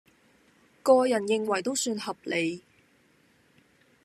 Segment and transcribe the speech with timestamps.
[0.81, 2.63] 個人認為都算合理